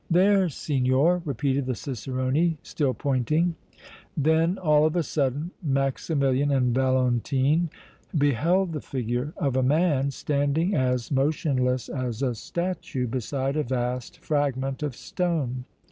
"There, 0.09 0.49
signor!" 0.49 1.21
repeated 1.25 1.67
the 1.67 1.75
cicerone, 1.75 2.57
still 2.63 2.95
pointing. 2.95 3.53
Then, 4.17 4.57
all 4.57 4.87
of 4.87 4.95
a 4.95 5.03
sudden, 5.03 5.51
Maximilian 5.61 6.49
and 6.49 6.73
Valentine 6.73 7.69
beheld 8.17 8.73
the 8.73 8.81
figure 8.81 9.31
of 9.37 9.55
a 9.55 9.61
man 9.61 10.09
standing 10.09 10.73
as 10.73 11.11
motionless 11.11 11.87
as 11.87 12.23
a 12.23 12.33
statue 12.33 13.05
beside 13.05 13.55
a 13.55 13.61
vast 13.61 14.17
fragment 14.17 14.81
of 14.81 14.95
stone. 14.95 15.65